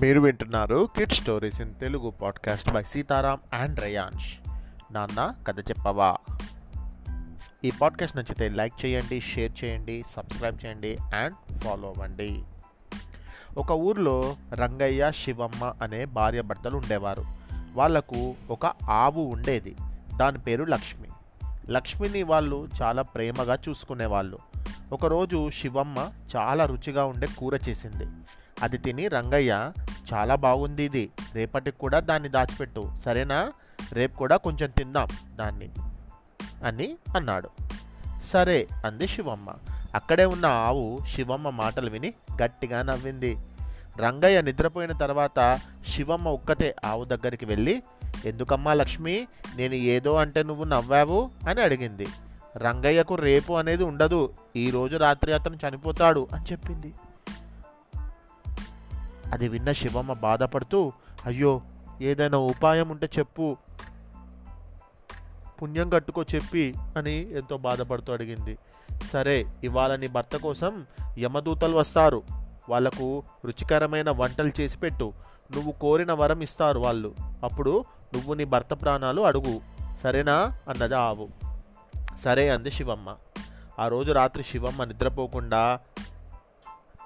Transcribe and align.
మీరు 0.00 0.20
వింటున్నారు 0.20 0.88
kid 0.96 1.12
stories 1.12 1.60
in 1.60 1.74
Telugu 1.80 2.10
podcast 2.10 2.70
by 2.70 2.82
Sitaram 2.82 3.38
and 3.54 3.80
Rayansh 3.80 4.52
నాన్న 4.92 5.34
కథ 5.48 5.60
చెప్పవా? 5.60 6.16
ఈ 7.64 7.70
పాడ్కాస్ట్ 7.70 8.16
నచ్చితే 8.16 8.48
లైక్ 8.48 8.86
చేయండి 8.86 9.20
షేర్ 9.20 9.64
చేయండి 9.64 10.04
సబ్స్క్రైబ్ 10.10 10.66
చేయండి 10.66 10.98
అండ్ 11.14 11.58
ఫాలో 11.58 11.88
అవ్వండి. 11.88 12.42
ఒక 13.56 13.72
ఊర్లో 13.72 14.36
రంగయ్య 14.52 15.12
శివమ్మ 15.16 15.74
అనే 15.82 16.04
భార్య 16.04 16.42
భర్తలు 16.42 16.76
ఉండేవారు. 16.76 17.24
వాళ్ళకు 17.72 18.34
ఒక 18.50 18.66
ఆవు 18.90 19.22
ఉండేది. 19.22 19.76
దాని 20.16 20.38
పేరు 20.38 20.64
లక్ష్మి. 20.64 21.08
లక్ష్మిని 21.70 22.22
వాళ్ళు 22.22 22.68
చాలా 22.82 23.02
ప్రేమగా 23.02 23.58
చూసుకునేవాళ్ళు. 23.68 24.38
ఒకరోజు 24.92 25.50
శివమ్మ 25.50 26.10
చాలా 26.36 26.66
రుచిగా 26.66 27.04
ఉండే 27.04 27.26
కూర 27.38 27.60
చేసింది. 27.68 28.06
అది 28.62 28.78
తిని 28.78 29.08
రంగయ్య 29.08 29.72
చాలా 30.14 30.34
బాగుంది 30.34 30.82
ఇది. 30.82 31.10
రేపటికి 31.34 31.78
కూడా 31.78 32.00
దాన్ని 32.00 32.28
దాచిపెట్టు. 32.28 32.92
సరేనా? 33.04 33.52
రేపు 33.92 34.16
కూడా 34.16 34.36
కొంచెం 34.36 34.70
తిందాం 34.70 35.08
దాన్ని. 35.36 35.70
అని 36.64 36.96
అన్నాడు. 37.16 37.50
సరే 38.32 38.68
అంది 38.86 39.06
శివమ్మ. 39.06 39.48
అక్కడే 39.94 40.24
ఉన్న 40.24 40.46
ఆవు 40.46 40.98
శివమ్మ 41.14 41.50
మాటలు 41.50 41.90
విని 41.90 42.14
గట్టిగా 42.42 42.82
నవ్వింది. 42.82 43.38
రంగయ్య 43.98 44.42
నిద్రపోయిన 44.42 44.92
తర్వాత 44.92 45.60
శివమ్మ 45.88 46.28
ఒక్కతే 46.28 46.76
ఆవు 46.84 47.04
దగ్గరికి 47.04 47.44
వెళ్ళి 47.44 47.82
ఎందుకమ్మా 48.24 48.74
లక్ష్మి 48.74 49.28
నేను 49.56 49.74
ఏదో 49.74 50.14
అంటే 50.14 50.42
నువ్వు 50.42 50.64
నవ్వావు? 50.64 51.30
అని 51.48 51.62
అడిగింది. 51.62 52.06
రంగయ్యకు 52.56 53.14
రేపు 53.14 53.52
అనేది 53.52 53.84
ఉండదు. 53.84 54.34
ఈరోజు 54.56 54.96
రాత్రి 54.96 55.32
అతను 55.32 55.58
చనిపోతాడు 55.68 56.28
అని 56.32 56.44
చెప్పింది. 56.52 56.94
అది 59.32 59.48
విన్న 59.48 59.72
శివమ్మ 59.72 60.12
బాధపడుతూ 60.12 60.92
అయ్యో 61.26 61.60
ఏదైనా 62.00 62.38
ఉపాయం 62.38 62.88
ఉంటే 62.88 63.08
చెప్పు. 63.18 63.56
పుణ్యం 65.62 65.90
కట్టుకో 65.90 66.22
చెప్పి 66.22 66.74
అని 66.96 67.36
ఎంతో 67.36 67.56
బాధపడుతూ 67.56 68.12
అడిగింది. 68.12 68.58
సరే 69.04 69.46
ఇవాళ 69.64 69.96
నీ 69.96 70.08
భర్త 70.08 70.36
కోసం 70.36 70.86
యమదూతలు 71.18 71.76
వస్తారు. 71.76 72.22
వాళ్ళకు 72.68 73.22
రుచికరమైన 73.44 74.10
వంటలు 74.10 74.52
చేసి 74.60 74.78
పెట్టు. 74.78 75.12
నువ్వు 75.52 75.72
కోరిన 75.72 76.12
వరం 76.12 76.40
ఇస్తారు 76.40 76.78
వాళ్ళు. 76.78 77.14
అప్పుడు 77.44 77.84
నువ్వు 78.14 78.34
నీ 78.34 78.44
భర్త 78.44 78.74
ప్రాణాలు 78.74 79.22
అడుగు. 79.22 79.60
సరేనా? 80.02 80.58
అన్నది 80.68 80.94
ఆవు. 80.94 81.28
సరే 82.18 82.48
అంది 82.48 82.70
శివమ్మ. 82.70 83.16
ఆ 83.78 83.88
రోజు 83.88 84.12
రాత్రి 84.12 84.42
శివమ్మ 84.42 84.84
నిద్రపోకుండా 84.84 85.78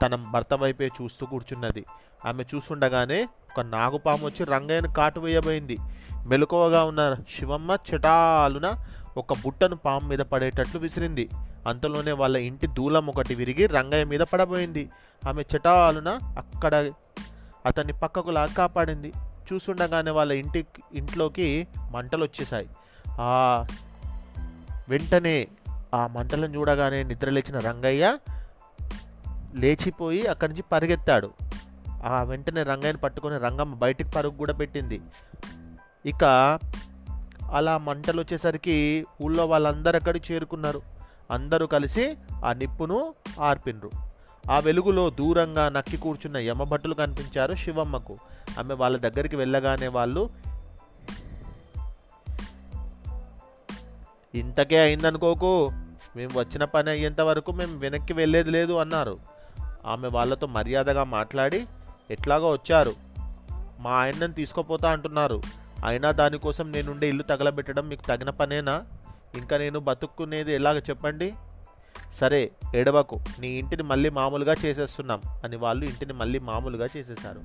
తన 0.02 0.14
భర్త 0.14 0.54
వైపే 0.54 0.86
చూస్తూ 0.86 1.26
కూర్చున్నది. 1.26 1.84
ఆమె 2.26 2.44
చూస్తుండగానే 2.54 3.22
ఒక 3.22 3.60
నాగుపాము 3.60 4.26
వచ్చి 4.26 4.44
రంగయ్యను 4.44 4.92
కాటు 4.92 5.20
వేయబోయింది. 5.20 5.78
మెలకువగా 6.26 6.84
ఉన్న 6.84 7.16
శివమ్మ 7.38 7.76
చటాలున 7.90 8.86
ఒక 9.16 9.32
బుట్టను 9.32 9.76
పాము 9.76 10.08
మీద 10.08 10.18
పడేటట్లు 10.18 10.80
విసిరింది. 10.80 11.28
అంతలోనే 11.66 12.12
వాళ్ళ 12.12 12.36
ఇంటి 12.36 12.66
దూలం 12.66 13.06
ఒకటి 13.06 13.34
విరిగి 13.34 13.66
రంగయ్య 13.66 14.04
మీద 14.04 14.20
పడబోయింది. 14.20 14.90
ఆమె 15.28 15.42
చటాలున 15.42 16.08
అక్కడ 16.24 16.90
అతన్ని 17.66 17.92
పక్కకు 17.92 18.30
లాగా 18.30 18.54
కాపాడింది. 18.54 19.12
చూస్తుండగానే 19.52 20.10
వాళ్ళ 20.10 20.32
ఇంటి 20.32 20.66
ఇంట్లోకి 20.94 21.68
మంటలు 21.90 22.24
వచ్చేసాయి 22.24 22.68
ఆ 23.08 23.66
వెంటనే 24.88 25.48
ఆ 25.94 26.06
మంటలను 26.06 26.54
చూడగానే 26.54 27.02
నిద్రలేచిన 27.02 27.58
రంగయ్య 27.58 28.18
లేచిపోయి 29.54 30.26
అక్కడి 30.26 30.52
నుంచి 30.52 30.62
పరిగెత్తాడు. 30.72 31.30
ఆ 32.04 32.22
వెంటనే 32.22 32.62
రంగయ్యను 32.62 32.98
పట్టుకొని 32.98 33.38
రంగమ్మ 33.38 33.74
బయటికి 33.74 34.10
పరుగు 34.10 34.36
కూడా 34.36 34.52
పెట్టింది. 34.52 35.00
ఇక 36.06 36.24
అలా 37.52 37.78
మంటలు 37.78 38.20
వచ్చేసరికి 38.20 39.06
ఊళ్ళో 39.22 39.46
వాళ్ళందరూ 39.46 39.96
అక్కడికి 39.96 40.34
చేరుకున్నారు. 40.34 40.82
అందరూ 41.30 41.66
కలిసి 41.66 42.16
ఆ 42.44 42.52
నిప్పును 42.52 43.14
ఆర్పినరు. 43.40 43.90
ఆ 44.50 44.58
వెలుగులో 44.58 45.10
దూరంగా 45.10 45.68
నక్కి 45.68 45.96
కూర్చున్న 45.96 46.36
యమభట్టులు 46.36 46.94
కనిపించారు 46.94 47.54
శివమ్మకు. 47.54 48.16
ఆమె 48.58 48.74
వాళ్ళ 48.74 48.96
దగ్గరికి 48.96 49.36
వెళ్ళగానే 49.36 49.88
వాళ్ళు 49.88 50.30
ఇంతకే 54.34 54.78
అయిందనుకోకు. 54.78 55.70
మేము 56.16 56.38
వచ్చిన 56.38 56.64
పని 56.64 56.90
అయ్యేంత 56.90 57.20
వరకు 57.20 57.52
మేము 57.52 57.78
వెనక్కి 57.78 58.12
వెళ్ళేది 58.12 58.50
లేదు 58.50 58.72
అన్నారు. 58.72 59.33
ఆమె 59.86 60.08
వాళ్ళతో 60.08 60.46
మర్యాదగా 60.46 61.04
మాట్లాడి 61.04 61.66
ఎట్లాగో 62.10 62.50
వచ్చారు. 62.50 62.92
మా 63.80 63.90
ఆయనను 63.90 64.32
తీసుకుపోతా 64.32 64.90
అంటున్నారు. 64.90 65.42
అయినా 65.86 66.10
దానికోసం 66.10 66.72
నేనుండే 66.72 67.08
ఇల్లు 67.08 67.22
తగలబెట్టడం 67.22 67.88
మీకు 67.88 68.02
తగిన 68.02 68.30
పనేనా? 68.30 68.84
ఇంకా 69.36 69.58
నేను 69.58 69.80
బతుక్కునేది 69.80 70.54
ఎలాగ 70.54 70.78
చెప్పండి? 70.78 71.34
సరే 72.12 72.50
ఎడవకు 72.74 73.20
నీ 73.38 73.48
ఇంటిని 73.48 73.82
మళ్ళీ 73.82 74.10
మామూలుగా 74.10 74.54
చేసేస్తున్నాం. 74.64 75.20
అని 75.44 75.56
వాళ్ళు 75.56 75.84
ఇంటిని 75.84 76.12
మళ్ళీ 76.12 76.38
మామూలుగా 76.38 76.88
చేసేశారు. 76.96 77.40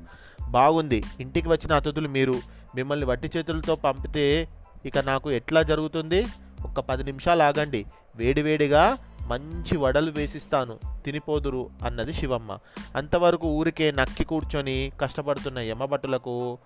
బాగుంది. 0.50 1.04
ఇంటికి 1.20 1.50
వచ్చిన 1.50 1.74
అతిథులు 1.74 2.08
మీరు. 2.08 2.34
మిమ్మల్ని 2.76 3.06
వట్టి 3.06 3.32
చేతులతో 3.38 3.76
పంపితే 3.76 4.50
ఇక 4.86 4.98
నాకు 4.98 5.32
ఎట్లా 5.32 5.64
జరుగుతుంది? 5.64 6.26
ఒక 6.64 6.80
పది 6.80 7.04
నిమిషాలు 7.04 7.44
ఆగండి. 7.44 7.86
వేడివేడిగా 8.16 8.98
మంచి 9.30 9.78
వడలు 9.78 10.12
వేసిస్తాను 10.12 10.80
తినిపోదురు 11.06 11.70
అన్నది 11.86 12.14
శివమ్మ. 12.14 12.58
అంతవరకు 12.96 13.48
ఊరికే 13.48 13.92
నక్కి 13.92 14.24
కూర్చొని 14.24 14.92
కష్టపడుతున్న 15.02 15.60
యమభటులకు 15.60 16.58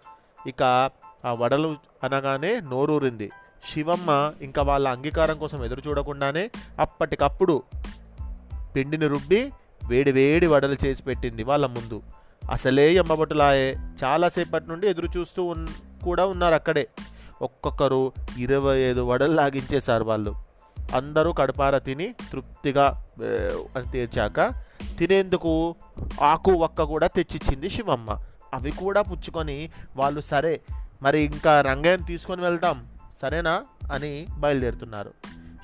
ఇక 0.48 0.64
ఆ 1.26 1.32
వడలు 1.32 1.76
అనగానే 2.04 2.60
నోరూరింది. 2.60 3.32
శివమ్మ 3.74 4.34
ఇంకా 4.42 4.62
వాళ్ళ 4.62 4.88
అంగీకారం 4.88 5.38
కోసం 5.38 5.66
ఎదురు 5.66 5.82
చూడకుండానే 5.88 6.52
అప్పటికప్పుడు 6.80 7.64
పిండిని 8.76 9.08
రుబ్బి 9.08 9.52
వేడి 9.88 10.12
వేడి 10.12 10.48
వడలు 10.48 10.76
చేసి 10.86 11.04
పెట్టింది 11.04 11.44
వాళ్ళ 11.44 11.66
ముందు. 11.66 12.02
అసలే 12.52 12.94
యమ్మబట్టులాయే 12.94 13.76
చాలాసేపటి 14.04 14.70
నుండి 14.70 14.88
ఎదురు 14.88 15.08
చూస్తూ 15.18 15.44
ఉన్ 15.44 15.68
కూడా 16.04 16.26
ఉన్నారు 16.26 16.54
అక్కడే. 16.54 16.88
ఒక్కొక్కరు 17.42 18.12
ఇరవై 18.38 18.80
ఐదు 18.80 19.02
వడలు 19.02 19.34
లాగించేశారు 19.34 20.04
వాళ్ళు. 20.04 20.53
అందరూ 20.96 21.32
కడుపార 21.32 21.78
తిని 21.78 22.14
తృప్తిగా 22.32 23.06
అని 23.76 23.92
తీర్చాక 23.92 24.40
తినేందుకు 25.00 25.76
ఆకు 26.22 26.52
ఒక్క 26.52 26.84
కూడా 26.84 27.08
తెచ్చిచ్చింది 27.08 27.70
శివమ్మ. 27.70 28.18
అవి 28.54 28.72
కూడా 28.72 29.02
పుచ్చుకొని 29.02 29.70
వాళ్ళు 29.96 30.22
సరే 30.22 30.62
మరి 31.04 31.22
ఇంకా 31.22 31.62
రంగయ్యను 31.62 32.04
తీసుకొని 32.04 32.42
వెళ్దాం 32.42 32.88
సరేనా 33.22 33.64
అని 33.92 34.28
బయలుదేరుతున్నారు. 34.40 35.12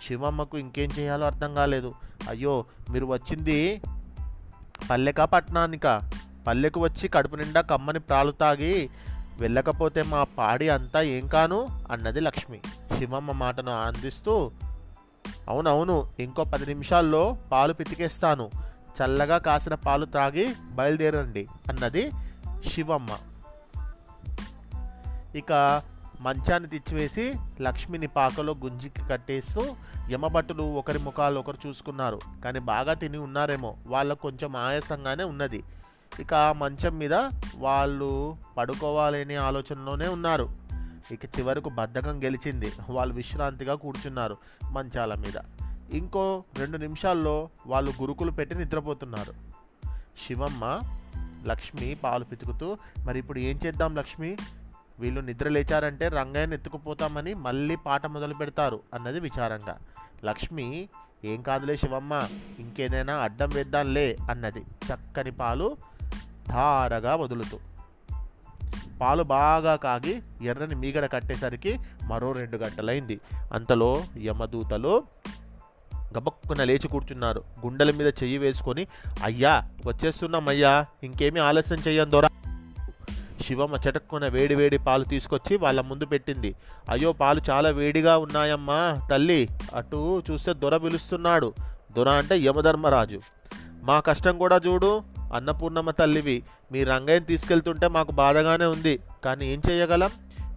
శివమ్మకు 0.08 0.58
ఇంకేం 0.58 0.90
చేయాలో 1.00 1.26
అర్థం 1.26 1.56
కాలేదు. 1.56 1.94
అయ్యో 2.30 2.66
మీరు 2.90 3.06
వచ్చింది 3.06 3.82
పల్లెక 4.90 5.22
పట్టణానిక? 5.22 6.02
పల్లెకు 6.48 6.80
వచ్చి 6.80 7.08
కడుపు 7.08 7.36
నిండా 7.36 7.62
కమ్మని 7.62 8.00
ప్రాలు 8.00 8.32
తాగి 8.32 8.90
వెళ్ళకపోతే 9.40 10.04
మా 10.04 10.24
పాడి 10.24 10.70
అంతా 10.70 11.02
ఏం 11.02 11.28
కాను? 11.28 11.68
అన్నది 11.92 12.20
లక్ష్మి. 12.20 12.60
శివమ్మ 12.98 13.32
మాటను 13.32 13.72
అందిస్తూ 13.72 14.52
అవునవును 15.50 16.08
ఇంకో 16.20 16.44
పది 16.44 16.66
నిమిషాల్లో 16.66 17.38
పాలు 17.52 17.74
పితికేస్తాను. 17.74 18.52
చల్లగా 19.00 19.38
కాసిన 19.38 19.76
పాలు 19.76 20.06
త్రాగి 20.06 20.56
బయలుదేరండి 20.72 21.48
అన్నది 21.68 22.12
శివమ్మ. 22.70 23.08
ఇక 25.36 25.82
మంచాన్ని 26.22 26.70
తెచ్చివేసి 26.70 27.34
లక్ష్మిని 27.62 28.08
పాకలో 28.08 28.56
గుంజికి 28.64 29.02
కట్టేస్తూ 29.10 29.76
యమభట్టులు 30.12 30.64
ఒకరి 30.64 31.00
ముఖాలు 31.00 31.40
ఒకరు 31.40 31.68
చూసుకున్నారు. 31.68 32.20
కానీ 32.44 32.60
బాగా 32.60 32.94
తిని 32.94 33.18
ఉన్నారేమో 33.18 33.78
వాళ్ళకు 33.88 34.22
కొంచెం 34.22 34.56
ఆయాసంగానే 34.56 35.24
ఉన్నది. 35.24 35.64
ఇక 36.20 36.34
ఆ 36.34 36.52
మంచం 36.52 36.98
మీద 36.98 37.14
వాళ్ళు 37.58 38.38
పడుకోవాలనే 38.58 39.36
ఆలోచనలోనే 39.36 40.08
ఉన్నారు. 40.08 40.69
ఇక 41.12 41.26
చివరకు 41.26 41.70
బద్ధకం 41.70 42.24
గెలిచింది. 42.24 42.72
వాళ్ళు 42.90 43.14
విశ్రాంతిగా 43.14 43.76
కూర్చున్నారు 43.76 44.38
మంచాల 44.72 45.14
మీద. 45.14 45.34
ఇంకో 45.92 46.44
రెండు 46.58 46.78
నిమిషాల్లో 46.78 47.50
వాళ్ళు 47.68 47.94
గురుకులు 48.02 48.32
పెట్టి 48.32 48.56
నిద్రపోతున్నారు. 48.56 49.34
శివమ్మ 50.28 50.80
లక్ష్మి 51.46 51.96
పాలు 51.96 52.26
పితుకుతూ 52.26 52.78
మరి 53.06 53.20
ఇప్పుడు 53.20 53.40
ఏం 53.40 53.60
చేద్దాం 53.66 53.96
లక్ష్మి? 53.96 54.38
వీళ్ళు 55.00 55.22
నిద్ర 55.22 55.48
లేచారంటే 55.48 56.08
రంగయ్యని 56.08 56.54
ఎత్తుకుపోతామని 56.54 57.34
మళ్ళీ 57.34 57.76
పాట 57.76 58.06
మొదలు 58.06 58.34
పెడతారు 58.34 58.80
అన్నది 58.94 59.20
విచారంగా. 59.20 59.78
లక్ష్మి 60.26 60.90
ఏం 61.26 61.42
కాదులే 61.42 61.78
శివమ్మ 61.78 62.28
ఇంకేదైనా 62.60 63.16
అడ్డం 63.16 63.50
వేద్దాంలే 63.50 64.18
అన్నది. 64.30 64.60
చక్కని 64.60 65.32
పాలు 65.32 65.78
ధారగా 66.50 67.16
వదులుతూ. 67.16 67.60
పాలు 69.02 69.24
బాగా 69.24 69.76
కాగి 69.76 70.22
ఎర్రని 70.44 70.76
మీగడ 70.76 71.06
కట్టేసరికి 71.06 71.80
మరో 72.04 72.32
రెండు 72.32 72.58
గంటలైంది. 72.58 73.20
అంతలో 73.54 74.04
యమదూతలు 74.24 75.04
గబక్కున 76.18 76.64
లేచి 76.64 76.88
కూర్చున్నారు. 76.88 77.44
గుండెల 77.66 77.92
మీద 77.92 78.08
చెయ్యి 78.08 78.38
వేసుకొని 78.38 78.88
అయ్యా 79.24 79.64
వచ్చేస్తున్నాం 79.88 80.50
అయ్యా 80.50 80.86
ఇంకేమీ 81.04 81.40
ఆలస్యం 81.40 81.80
చెయ్యం 81.88 82.12
దొరా 82.12 82.30
శివమ్మ 83.42 83.76
చటక్కున 83.76 84.28
వేడి 84.28 84.56
వేడి 84.56 84.78
పాలు 84.78 85.04
తీసుకొచ్చి 85.04 85.58
వాళ్ళ 85.58 85.82
ముందు 85.82 86.06
పెట్టింది. 86.06 86.56
అయ్యో 86.90 87.14
పాలు 87.14 87.42
చాలా 87.50 87.70
వేడిగా 87.70 88.18
ఉన్నాయమ్మా 88.18 89.08
తల్లి. 89.12 89.50
అటు 89.76 90.24
చూస్తే 90.32 90.54
దొర 90.54 90.78
పిలుస్తున్నాడు 90.78 91.54
దొర 91.98 92.10
అంటే 92.10 92.38
యమధర్మరాజు. 92.38 93.22
మా 93.84 94.00
కష్టం 94.00 94.38
కూడా 94.38 94.62
చూడు 94.68 95.04
అన్నపూర్ణమ్మ 95.34 95.92
తల్లివి 95.92 96.44
మీ 96.72 96.84
రంగయ్యని 96.84 97.26
తీసుకెళ్తుంటే 97.26 97.88
మాకు 97.88 98.12
బాధగానే 98.12 98.66
ఉంది. 98.66 99.00
కానీ 99.26 99.54
ఏం 99.54 99.62
చేయగలం 99.70 100.10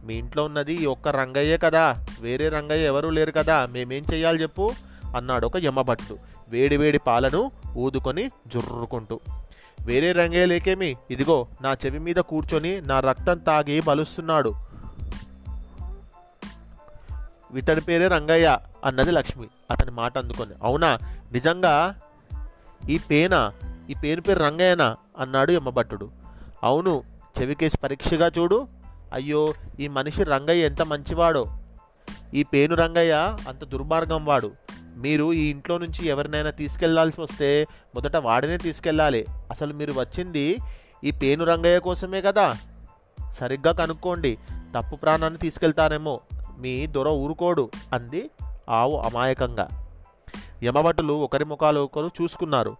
మీ 0.04 0.14
ఇంట్లో 0.14 0.44
ఉన్నది 0.44 0.74
ఈ 0.74 0.86
ఒక్క 0.86 1.08
రంగయ్యే 1.08 1.56
కదా. 1.56 2.06
వేరే 2.20 2.48
రంగయ్య 2.48 2.86
ఎవరూ 2.86 3.10
లేరు 3.10 3.32
కదా. 3.32 3.66
మేమేం 3.66 4.04
చెయ్యాలి 4.12 4.42
చెప్పు? 4.42 4.72
అన్నాడు 5.16 5.46
ఒక 5.46 5.56
యమభట్టు. 5.56 6.18
వేడి 6.48 6.76
వేడి 6.76 6.98
పాలను 6.98 7.50
ఊదుకొని 7.76 8.30
జుర్రుకుంటూ. 8.46 9.20
వేరే 9.80 10.12
రంగయ్య 10.12 10.46
లేకేమి? 10.46 10.96
ఇదిగో 11.10 11.46
నా 11.62 11.72
చెవి 11.72 11.98
మీద 11.98 12.16
కూర్చొని 12.16 12.80
నా 12.80 13.00
రక్తం 13.00 13.38
తాగి 13.38 13.80
బలుస్తున్నాడు 13.80 14.54
ఇతని 17.56 17.80
పేరే 17.80 18.08
రంగయ్య 18.08 18.58
అన్నది 18.84 19.10
లక్ష్మి. 19.10 19.48
అతని 19.70 19.90
మాట 19.90 20.18
అందుకొని 20.18 20.50
అవునా? 20.62 20.98
నిజంగా? 21.32 21.94
ఈ 22.88 22.98
పేన? 22.98 23.52
ఈ 23.90 23.94
పేరు 24.02 24.20
పేరు 24.20 24.38
రంగయ్యనా? 24.38 24.96
అన్నాడు 25.18 25.52
యమ్మభట్టుడు 25.52 26.08
అవును 26.62 27.02
చెవికేసి 27.40 27.78
పరీక్షగా 27.78 28.30
చూడు. 28.38 28.66
అయ్యో 29.12 29.54
ఈ 29.80 29.88
మనిషి 29.88 30.24
రంగయ్య 30.24 30.64
ఎంత 30.64 30.82
మంచివాడో. 30.82 31.46
ఈ 32.34 32.42
పేను 32.42 32.76
రంగయ్య 32.76 33.36
అంత 33.48 33.64
దుర్మార్గం 33.64 34.24
వాడు. 34.24 34.52
మీరు 34.96 35.32
ఈ 35.32 35.50
ఇంట్లో 35.50 35.78
నుంచి 35.78 36.06
ఎవరినైనా 36.06 36.50
తీసుకెళ్ళాల్సి 36.50 37.20
వస్తే 37.20 37.66
మొదట 37.94 38.16
వాడినే 38.16 38.56
తీసుకెళ్ళాలి. 38.56 39.26
అసలు 39.50 39.74
మీరు 39.74 39.92
వచ్చింది 39.92 40.58
ఈ 41.04 41.10
పేను 41.10 41.44
రంగయ్య 41.44 41.78
కోసమే 41.78 42.20
కదా? 42.20 42.54
సరిగ్గా 43.38 43.72
కనుక్కోండి. 43.72 44.38
తప్పు 44.76 44.96
ప్రాణాన్ని 44.96 45.40
తీసుకెళ్తారేమో. 45.40 46.20
మీ 46.58 46.86
దొర 46.86 47.08
ఊరుకోడు 47.08 47.70
అంది 47.92 48.30
ఆవు 48.68 48.96
అమాయకంగా. 48.96 49.68
యమభటులు 50.62 51.12
ఒకరి 51.12 51.44
ముఖాలు 51.44 51.80
ఒకరు 51.80 52.10
చూసుకున్నారు. 52.22 52.76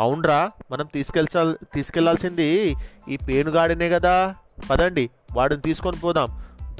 అవునరా 0.00 0.50
మనం 0.72 0.86
తీసుకెళ్చాల్ 0.86 1.56
తీసుకెళ్ళాల్సింది 1.74 2.76
ఈ 3.08 3.16
పేనుగాడినే 3.16 3.88
కదా 3.90 4.34
పదండి 4.70 5.10
వాడిని 5.32 5.62
తీసుకొని 5.62 5.96
పోదాం. 5.96 6.28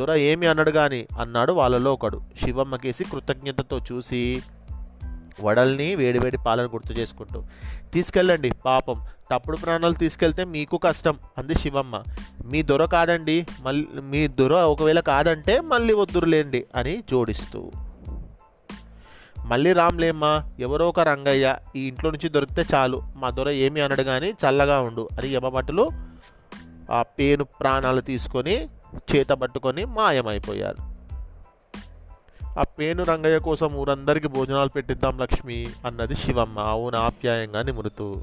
దొర 0.00 0.12
ఏమి 0.14 0.46
అన్నాడు 0.46 0.70
కానీ 0.70 1.06
అన్నాడు 1.20 1.52
వాళ్ళలో 1.52 1.92
ఒకడు. 1.92 2.20
శివమ్మకేసి 2.44 3.04
కృతజ్ఞతతో 3.04 3.80
చూసి 3.92 4.42
వడల్ని 5.40 5.94
వేడివేడి 5.94 6.36
పాలను 6.36 6.68
గుర్తు 6.68 6.92
చేసుకుంటూ 6.92 7.44
తీసుకెళ్ళండి 7.94 8.50
పాపం. 8.64 9.06
తప్పుడు 9.30 9.56
ప్రాణాలు 9.56 9.94
తీసుకెళ్తే 9.94 10.44
మీకు 10.44 10.76
కష్టం 10.76 11.18
అంది 11.38 11.54
శివమ్మ. 11.54 12.02
మీ 12.44 12.62
దొర 12.62 12.84
కాదండి 12.84 13.46
మళ్ళీ 13.60 13.86
మీ 14.00 14.28
దొర 14.28 14.52
ఒకవేళ 14.52 15.00
కాదంటే 15.00 15.60
మళ్ళీ 15.60 15.94
వద్దురులేండి 15.94 16.64
అని 16.76 17.04
జోడిస్తూ 17.10 17.70
మళ్ళీ 19.48 19.72
రామ్లేమ్మా 19.72 20.44
ఎవరో 20.60 20.88
ఒక 20.88 21.00
రంగయ్య 21.00 21.56
ఈ 21.76 21.88
ఇంట్లో 21.88 22.10
నుంచి 22.10 22.28
దొరికితే 22.28 22.64
చాలు. 22.74 23.02
మా 23.16 23.30
దొర 23.30 23.48
ఏమి 23.48 23.80
అనడు 23.80 24.02
కానీ 24.02 24.30
చల్లగా 24.30 24.80
ఉండు. 24.80 25.08
అని 25.18 25.28
యమభటులు 25.28 25.90
ఆ 26.90 27.02
పేను 27.02 27.44
ప్రాణాలు 27.44 28.00
తీసుకొని 28.00 28.68
చేత 29.16 29.28
పట్టుకొని 29.28 29.84
మాయమైపోయారు. 29.84 30.88
ఆ 32.60 32.62
పేను 32.62 33.04
రంగయ్య 33.04 33.38
కోసం 33.38 33.74
ఊరందరికీ 33.74 34.28
భోజనాలు 34.28 34.68
పెట్టిద్దాం 34.68 35.18
లక్ష్మి 35.18 35.66
అన్నది 35.86 36.14
శివమ్మ. 36.14 36.58
అవును 36.58 36.98
ఆప్యాయంగా 36.98 37.62
నిమురుతూ. 37.62 38.22